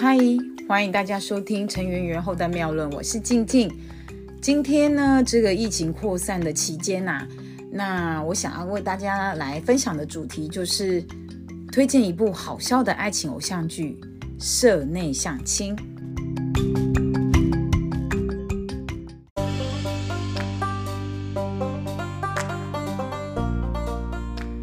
[0.00, 0.16] 嗨，
[0.68, 3.68] 欢迎大家收听《陈圆圆后的妙论》，我是静静。
[4.40, 7.26] 今天呢，这个疫情扩散的期间呐，
[7.68, 11.02] 那我想要为大家来分享的主题就是
[11.72, 13.98] 推荐一部好笑的爱情偶像剧
[14.38, 15.76] 《社内相亲》。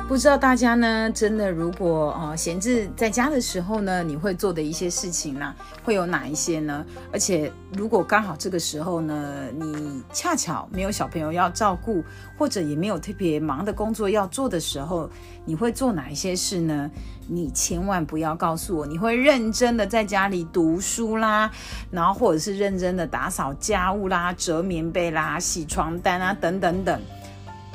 [0.07, 5.51] 不知道大家呢，真的如果呃闲置在家的时候呢，你会做的一些事情呢，
[5.83, 6.85] 会有哪一些呢？
[7.11, 12.03] 而且如果刚好这个时候呢，你恰巧没有小朋友要照顾，
[12.37, 15.09] 或者也没有特别忙的工作要做的时候，
[15.43, 16.89] 你会做哪一些事呢？
[17.27, 21.49] 你千万不要告诉我，你会认真的在家里读书啦，
[21.89, 27.01] 然后或者是认真的打扫家务啦、折棉被啦、洗床单啊等等等。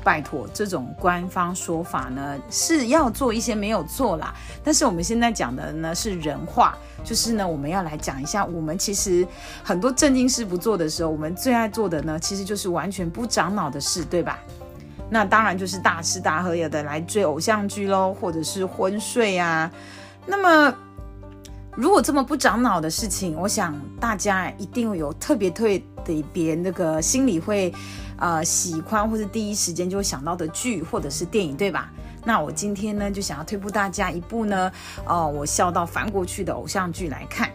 [0.03, 9.27] 拜托，这种官方说法呢是要做一些没有做啦，但是我们现在讲的呢是人话，就是呢我们要来讲一下，我们其实
[9.63, 14.39] 很多正经事不做的时候，我们最爱做的呢其实就是完全不长脑的事，对吧？
[15.11, 19.71] 那当然就是大吃大喝，有的来追偶像剧喽，或者是昏睡啊。
[20.27, 20.75] 那么
[21.77, 25.67] 如果这么不长脑的事情，我想大家一定有特别特
[26.33, 27.73] 别那个心里会。
[28.21, 31.91] 呃，喜欢或是第一时间就会想到的剧或者是电影，对吧？
[32.23, 34.71] 那我今天呢，就想要推荐大家一部呢，
[35.07, 37.51] 哦，我笑到翻过去的偶像剧来看。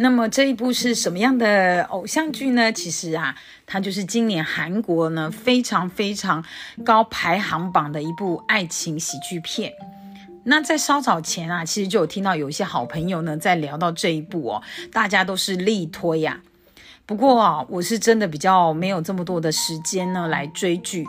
[0.00, 2.72] 那么这一部是什么样的偶像剧呢？
[2.72, 3.34] 其实啊，
[3.66, 6.42] 它就是今年韩国呢非常非常
[6.84, 9.74] 高排行榜的一部爱情喜剧片。
[10.48, 16.40] 那在稍早前啊，其实就有听到有一些好朋友呢在聊到这一部哦，大家都是力推呀。
[17.04, 21.06] 不过啊，我是真的比较没有这么多的时间呢来追剧。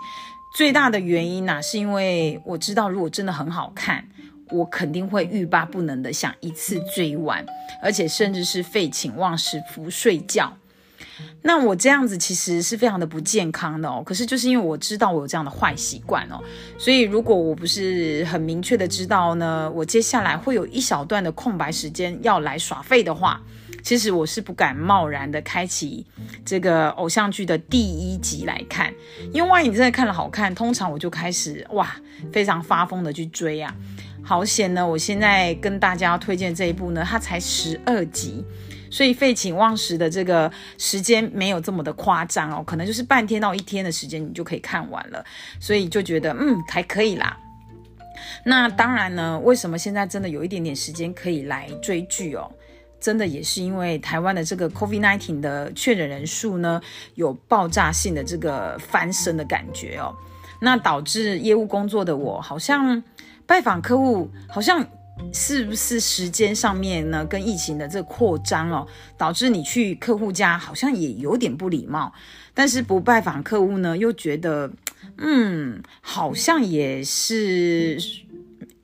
[0.56, 4.06] 最大的原因呢，是因为我知道如果真的很好看，
[4.50, 7.46] 我肯定会欲罢不能的想一次追完，
[7.82, 10.52] 而且甚至是废寝忘食服睡觉。
[11.42, 14.04] 那我这样子其实是非常的不健康的哦。
[14.06, 16.40] 可是就是因为我知道我有这样的坏习惯哦，
[16.78, 23.42] 所以如果我不是很明确的知道呢，我接下来会有一小段的空白时间要来耍废的话，
[23.82, 26.06] 其实我是不敢贸然的开启
[26.44, 28.94] 这个偶像剧的第一集来看，
[29.32, 31.96] 因为万一你真的看了好看，通常我就开始哇
[32.32, 33.74] 非常发疯的去追啊。
[34.30, 38.46] 好险呢，我现在跟大家推荐这一部呢，它才十二集。
[38.92, 45.26] 所以废寝忘食的这个时间没有这么的夸张哦，可能就是半天到一天的时间，你就可以看完了。
[45.60, 47.36] 所以就觉得嗯还可以啦。
[48.46, 52.52] 那当然呢，为什么现在真的有一点点时间可以来追剧哦？
[53.00, 56.80] 真的也是因为台湾的这个 COVID-19 的确诊人数呢
[57.16, 60.16] 有爆炸性的这个翻身的感觉哦，
[60.62, 63.02] 那导致业务工作的我好像
[63.50, 64.88] 拜访客户好像。
[65.34, 68.88] 是不是时间上面呢，跟疫情的这扩张哦，
[69.18, 72.14] 导致你去客户家好像也有点不礼貌，
[72.54, 74.72] 但是不拜访客户呢，又觉得，
[75.18, 77.98] 嗯，好像也是。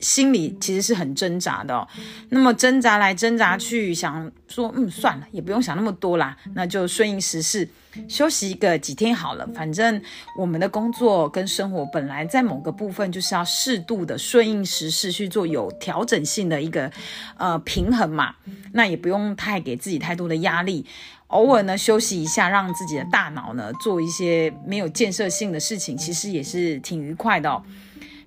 [0.06, 1.88] 心里其实是很挣扎的，
[2.30, 7.68] 那么挣扎来挣扎去，想说，嗯，算了，也不用想那么多啦，那就顺应时事，
[8.08, 9.48] 休息一个几天好了。
[9.56, 10.00] 反正
[10.38, 16.92] 我们的工作跟生活本来在某个部分就是要适度的顺应时事去做有调整性的一个
[17.38, 18.36] 呃平衡嘛，
[18.74, 20.86] 那也不用太给自己太多的压力，
[21.28, 27.64] 偶尔呢休息一下，让自己的大脑呢做一些没有建设性的事情，其实也是挺愉快的哦。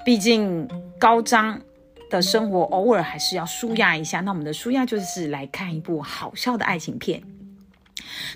[0.04, 0.66] 毕竟
[0.98, 1.60] 高张
[2.10, 4.20] 的生活偶尔还是要舒压一下。
[4.20, 7.22] 那我们的舒压就是来看一部好笑的爱情片。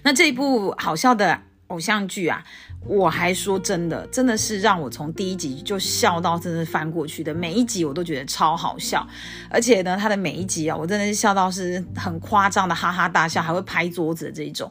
[0.02, 2.44] 那这一部好笑的偶像剧啊，
[2.84, 7.32] 我还说真的，真的是让我从第一集就笑到真的翻过去的。
[7.32, 9.06] 每一集我都觉得超好笑，
[9.48, 14.70] 而且呢，它的每一集啊，我真的是笑到是很夸张的哈哈大笑，还会拍桌子这一种。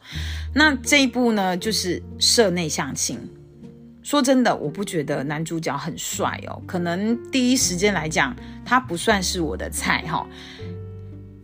[0.53, 3.17] 那这一部呢，就是社内相亲。
[4.11, 6.61] 说真的，我不觉得男主角很帅哦。
[6.67, 8.35] 可能第一时间来讲，
[8.65, 10.27] 他不算是我的菜哈，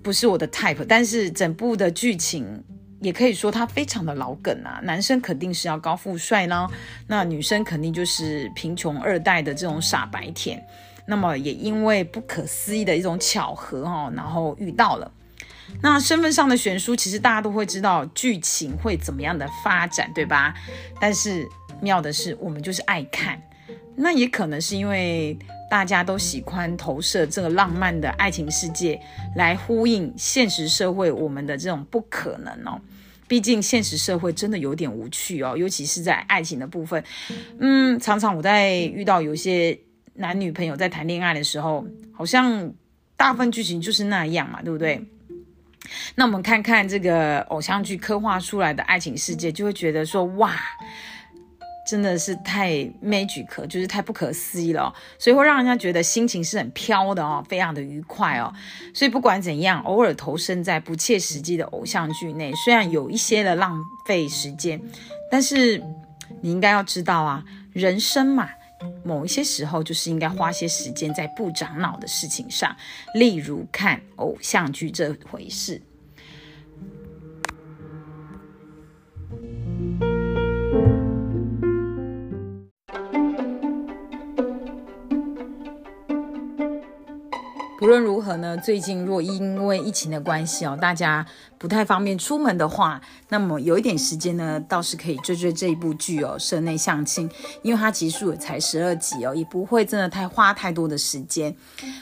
[0.03, 0.85] 不是我的 type。
[0.85, 2.61] 但是整部的剧情
[2.99, 4.81] 也可以说他非常的老梗啊。
[4.83, 6.67] 男生肯定是要高富帅呢，
[7.07, 10.61] 那女生肯定就是贫穷二代的这种傻白甜。
[11.07, 15.09] 那么也因为不可思议的一种巧合哈，然后遇到了。
[15.81, 20.53] 那身份上的悬殊，其实大家都会知道剧情会怎么样的发展，对吧？
[20.99, 21.47] 但是。
[21.81, 23.41] 妙的是，我们就是爱看，
[23.95, 25.37] 那也可能是因为
[25.69, 28.99] 大家都喜欢投射这个浪漫的爱情世界，
[29.35, 32.79] 来呼应现实社会我们的这种不可能哦。
[33.27, 37.03] 毕竟现实社会真的有点无趣哦，尤其是在爱情的部分。
[37.59, 39.77] 嗯，常常我在遇到有些
[40.13, 42.71] 男女朋友在谈恋爱的时候，好像
[43.17, 45.05] 大部分剧情就是那样嘛，对不对？
[46.15, 50.55] 那我们看看这个偶像剧刻画出来的爱情世界，就会觉得说哇。
[51.87, 58.53] 真的是太 magic，就是太不可思议了，所以会让人家觉得心情是很飘的哦，非常的愉快哦。
[58.93, 64.81] 所以不管怎样，偶尔投身在不切实际的偶像剧内，虽然有一些的浪费时间，
[65.31, 65.81] 但是
[66.41, 67.41] 你应该要知道啊，
[67.71, 68.49] 人生嘛，
[69.05, 72.75] 某一些时候就是应该花些时间在不长脑的事情上，
[73.13, 75.81] 例如看偶像剧这回事。
[87.87, 91.25] 无论如何呢，最近若因为疫情的关系哦，大家
[91.57, 92.99] 不太方便出门的话，
[93.29, 97.29] 那么有一点时间呢，倒是可以追追这一部剧哦，《社内相亲》，
[97.61, 101.55] 因为它集数也才十二集哦，也不会真的太花太多的时间，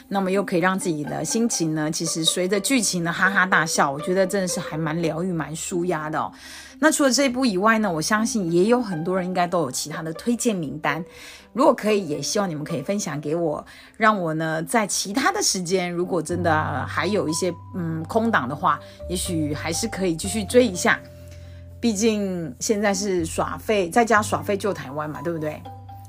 [0.08, 6.32] 那么又可以让自己的心情呢，其实随着剧情的哈哈大笑，我觉得真的是还蛮疗愈、蛮舒压的哦。
[6.80, 11.04] 那除了这一部以外呢，我相信也有很多人应该都有其他的推荐名单。
[11.56, 13.64] 如果可以，也希望你们可以分享给我，
[13.96, 21.00] 让我呢在其他的时间，如果真的还有一些嗯空档的话，也许还是可以继续追一下。
[21.80, 25.62] 毕竟现在是耍废，在家耍废救台湾嘛，对不对？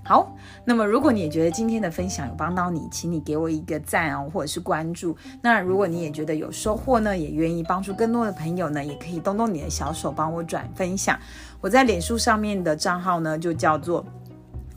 [0.03, 0.35] 好，
[0.65, 5.15] 那么如果你也觉得今天的分享有帮到你，请你给我一个赞哦，或者是关注。
[5.41, 11.17] 那如果你也觉得有收获呢，也愿意帮助更多的朋友呢，也可以动动你的小手帮我转分享。
[11.61, 14.05] 我在脸书上面的账号呢，就叫做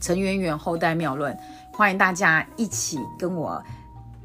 [0.01, 1.37] 陈圆圆后代妙论，
[1.73, 3.63] 欢迎大家一起跟我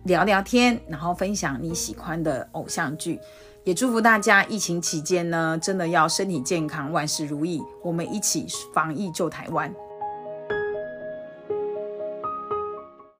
[0.05, 3.19] 聊聊天，然后分享你喜欢的偶像剧。
[3.65, 9.73] 也祝福大家疫情期间呢，真的要身体健康，万事如意，我们一起防疫救台湾。